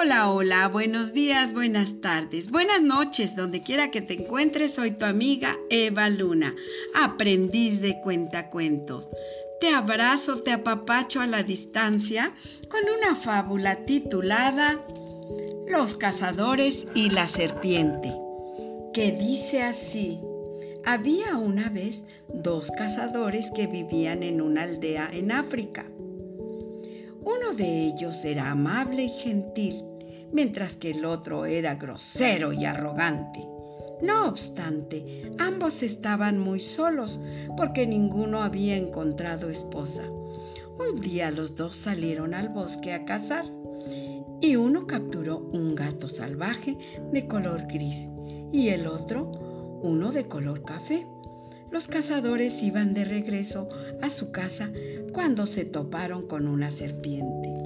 Hola, 0.00 0.30
hola, 0.30 0.68
buenos 0.68 1.12
días, 1.12 1.52
buenas 1.52 2.00
tardes, 2.00 2.52
buenas 2.52 2.80
noches, 2.80 3.34
donde 3.34 3.64
quiera 3.64 3.90
que 3.90 4.00
te 4.00 4.14
encuentres, 4.14 4.74
soy 4.74 4.92
tu 4.92 5.04
amiga 5.04 5.56
Eva 5.70 6.08
Luna, 6.08 6.54
aprendiz 6.94 7.80
de 7.80 8.00
cuentacuentos. 8.00 9.08
Te 9.60 9.70
abrazo, 9.70 10.40
te 10.40 10.52
apapacho 10.52 11.20
a 11.20 11.26
la 11.26 11.42
distancia 11.42 12.32
con 12.70 12.80
una 12.96 13.16
fábula 13.16 13.86
titulada 13.86 14.86
Los 15.66 15.96
cazadores 15.96 16.86
y 16.94 17.10
la 17.10 17.26
serpiente, 17.26 18.14
que 18.94 19.10
dice 19.10 19.64
así. 19.64 20.20
Había 20.84 21.36
una 21.38 21.70
vez 21.70 22.02
dos 22.32 22.70
cazadores 22.78 23.50
que 23.52 23.66
vivían 23.66 24.22
en 24.22 24.42
una 24.42 24.62
aldea 24.62 25.10
en 25.12 25.32
África. 25.32 25.86
Uno 27.20 27.52
de 27.52 27.88
ellos 27.88 28.24
era 28.24 28.52
amable 28.52 29.02
y 29.02 29.08
gentil, 29.10 29.87
mientras 30.32 30.74
que 30.74 30.90
el 30.90 31.04
otro 31.04 31.46
era 31.46 31.76
grosero 31.76 32.52
y 32.52 32.64
arrogante. 32.64 33.46
No 34.02 34.28
obstante, 34.28 35.32
ambos 35.38 35.82
estaban 35.82 36.38
muy 36.38 36.60
solos 36.60 37.20
porque 37.56 37.86
ninguno 37.86 38.42
había 38.42 38.76
encontrado 38.76 39.50
esposa. 39.50 40.04
Un 40.78 41.00
día 41.00 41.32
los 41.32 41.56
dos 41.56 41.74
salieron 41.74 42.32
al 42.34 42.48
bosque 42.48 42.92
a 42.92 43.04
cazar 43.04 43.46
y 44.40 44.54
uno 44.54 44.86
capturó 44.86 45.38
un 45.38 45.74
gato 45.74 46.08
salvaje 46.08 46.78
de 47.12 47.26
color 47.26 47.66
gris 47.66 48.08
y 48.52 48.68
el 48.68 48.86
otro 48.86 49.32
uno 49.82 50.12
de 50.12 50.28
color 50.28 50.62
café. 50.62 51.06
Los 51.72 51.88
cazadores 51.88 52.62
iban 52.62 52.94
de 52.94 53.04
regreso 53.04 53.68
a 54.00 54.10
su 54.10 54.30
casa 54.30 54.70
cuando 55.12 55.44
se 55.46 55.64
toparon 55.64 56.28
con 56.28 56.46
una 56.46 56.70
serpiente 56.70 57.57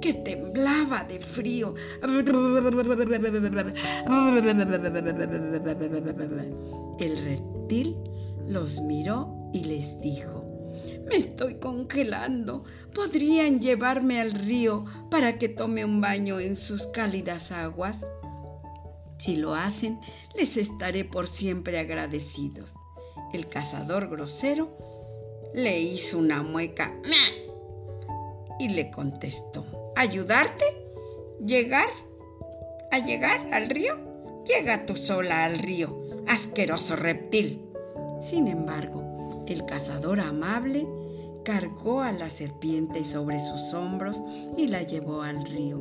que 0.00 0.14
temblaba 0.14 1.04
de 1.04 1.20
frío. 1.20 1.74
El 6.98 7.16
reptil 7.16 7.96
los 8.48 8.80
miró 8.80 9.50
y 9.52 9.64
les 9.64 10.00
dijo, 10.00 10.44
me 11.08 11.16
estoy 11.16 11.56
congelando. 11.56 12.64
¿Podrían 12.94 13.60
llevarme 13.60 14.20
al 14.20 14.32
río 14.32 14.84
para 15.10 15.38
que 15.38 15.48
tome 15.48 15.84
un 15.84 16.00
baño 16.00 16.40
en 16.40 16.56
sus 16.56 16.86
cálidas 16.88 17.52
aguas? 17.52 17.98
Si 19.18 19.36
lo 19.36 19.54
hacen, 19.54 20.00
les 20.36 20.56
estaré 20.56 21.04
por 21.04 21.26
siempre 21.28 21.78
agradecidos. 21.78 22.74
El 23.32 23.48
cazador 23.48 24.08
grosero 24.08 24.76
le 25.54 25.80
hizo 25.80 26.18
una 26.18 26.42
mueca 26.42 26.94
y 28.58 28.68
le 28.68 28.90
contestó, 28.90 29.66
¿ayudarte? 29.98 30.64
¿Llegar? 31.44 31.88
¿A 32.92 32.98
llegar 33.00 33.52
al 33.52 33.68
río? 33.68 33.96
Llega 34.46 34.86
tú 34.86 34.96
sola 34.96 35.44
al 35.44 35.58
río, 35.58 36.04
asqueroso 36.28 36.94
reptil. 36.94 37.68
Sin 38.20 38.46
embargo, 38.46 39.44
el 39.48 39.66
cazador 39.66 40.20
amable 40.20 40.86
cargó 41.44 42.00
a 42.00 42.12
la 42.12 42.30
serpiente 42.30 43.04
sobre 43.04 43.40
sus 43.40 43.74
hombros 43.74 44.22
y 44.56 44.68
la 44.68 44.82
llevó 44.82 45.22
al 45.22 45.44
río. 45.44 45.80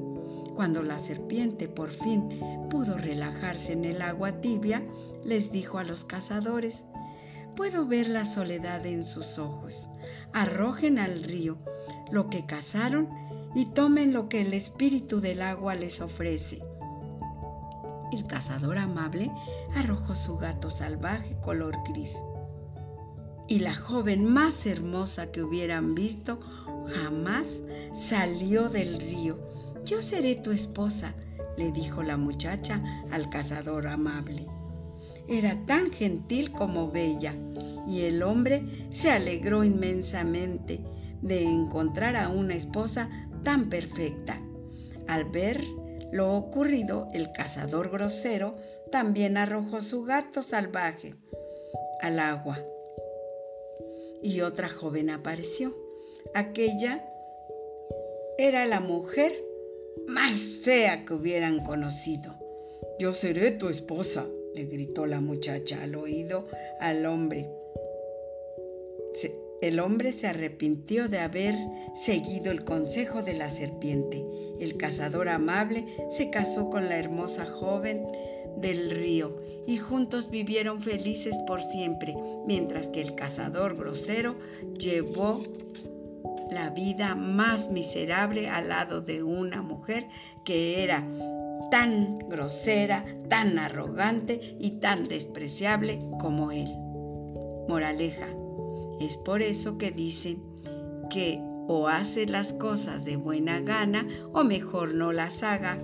Cuando 0.55 0.81
la 0.81 0.97
serpiente 0.97 1.67
por 1.67 1.91
fin 1.91 2.27
pudo 2.71 2.97
relajarse 2.97 3.73
en 3.73 3.85
el 3.85 4.01
agua 4.01 4.41
tibia, 4.41 4.81
les 5.25 5.51
dijo 5.51 5.77
a 5.77 5.83
los 5.83 6.05
cazadores, 6.05 6.81
Puedo 7.55 7.85
ver 7.85 8.09
la 8.09 8.25
soledad 8.25 8.85
en 8.85 9.05
sus 9.05 9.37
ojos. 9.37 9.89
Arrojen 10.33 10.97
al 10.97 11.23
río 11.23 11.57
lo 12.11 12.29
que 12.29 12.45
cazaron 12.45 13.09
y 13.57 13.65
tomen 13.65 14.13
lo 14.13 14.29
que 14.29 14.41
el 14.41 14.53
espíritu 14.53 15.19
del 15.19 15.41
agua 15.41 15.73
les 15.73 15.99
ofrece. 15.99 16.61
El 18.13 18.27
cazador 18.27 18.77
amable 18.77 19.31
arrojó 19.75 20.13
su 20.13 20.37
gato 20.37 20.69
salvaje 20.69 21.35
color 21.41 21.75
gris. 21.89 22.13
Y 23.47 23.57
la 23.57 23.73
joven 23.73 24.25
más 24.25 24.67
hermosa 24.67 25.31
que 25.31 25.41
hubieran 25.41 25.95
visto 25.95 26.39
jamás 27.01 27.47
salió 27.95 28.69
del 28.69 28.99
río. 28.99 29.39
Yo 29.85 30.03
seré 30.03 30.35
tu 30.35 30.51
esposa, 30.51 31.15
le 31.57 31.71
dijo 31.71 32.03
la 32.03 32.15
muchacha 32.15 32.79
al 33.09 33.27
cazador 33.31 33.87
amable 33.87 34.45
era 35.29 35.57
tan 35.65 35.91
gentil 35.91 36.53
como 36.53 36.89
bella, 36.89 37.35
y 37.85 38.03
el 38.03 38.23
hombre 38.23 38.87
se 38.91 39.11
alegró 39.11 39.65
inmensamente 39.65 40.79
de 41.21 41.43
encontrar 41.43 42.15
a 42.15 42.29
una 42.29 42.55
esposa 42.55 43.09
tan 43.43 43.69
perfecta. 43.69 44.41
Al 45.07 45.25
ver 45.25 45.61
lo 46.11 46.35
ocurrido, 46.35 47.07
el 47.13 47.31
cazador 47.31 47.89
grosero 47.89 48.55
también 48.91 49.37
arrojó 49.37 49.81
su 49.81 50.03
gato 50.03 50.41
salvaje 50.41 51.15
al 52.01 52.19
agua. 52.19 52.59
Y 54.21 54.41
otra 54.41 54.69
joven 54.69 55.09
apareció. 55.09 55.75
Aquella 56.33 57.05
era 58.37 58.65
la 58.65 58.79
mujer 58.79 59.33
más 60.07 60.37
fea 60.61 61.05
que 61.05 61.13
hubieran 61.13 61.63
conocido. 61.63 62.35
Yo 62.99 63.13
seré 63.13 63.51
tu 63.51 63.69
esposa, 63.69 64.25
le 64.55 64.65
gritó 64.65 65.05
la 65.05 65.21
muchacha 65.21 65.83
al 65.83 65.95
oído 65.95 66.47
al 66.79 67.05
hombre. 67.05 67.49
El 69.61 69.79
hombre 69.79 70.11
se 70.11 70.27
arrepintió 70.27 71.07
de 71.07 71.19
haber 71.19 71.55
seguido 71.95 72.51
el 72.51 72.63
consejo 72.63 73.23
de 73.23 73.33
la 73.33 73.49
serpiente. 73.49 74.23
El 74.59 74.77
cazador 74.77 75.29
amable 75.29 75.85
se 76.09 76.29
casó 76.29 76.69
con 76.69 76.89
la 76.89 76.97
hermosa 76.97 77.45
joven 77.45 78.05
del 78.57 78.91
río 78.91 79.35
y 79.65 79.77
juntos 79.77 80.29
vivieron 80.29 80.81
felices 80.81 81.35
por 81.47 81.61
siempre, 81.61 82.15
mientras 82.45 82.87
que 82.87 83.01
el 83.01 83.15
cazador 83.15 83.75
grosero 83.75 84.35
llevó 84.77 85.41
la 86.51 86.69
vida 86.69 87.15
más 87.15 87.69
miserable 87.69 88.49
al 88.49 88.69
lado 88.69 89.01
de 89.01 89.23
una 89.23 89.61
mujer 89.61 90.07
que 90.45 90.83
era 90.83 91.03
tan 91.69 92.19
grosera, 92.29 93.05
tan 93.27 93.59
arrogante 93.59 94.55
y 94.59 94.79
tan 94.79 95.03
despreciable 95.03 95.99
como 96.19 96.51
él. 96.51 96.73
Moraleja, 97.67 98.27
es 98.99 99.17
por 99.17 99.41
eso 99.41 99.77
que 99.77 99.91
dicen 99.91 100.41
que 101.09 101.39
o 101.67 101.87
hace 101.87 102.25
las 102.25 102.53
cosas 102.53 103.03
de 103.03 103.17
buena 103.17 103.59
gana 103.59 104.07
o 104.33 104.43
mejor 104.43 104.93
no 104.93 105.11
las 105.11 105.43
haga. 105.43 105.77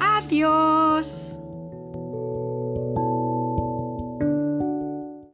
Adiós. 0.00 1.38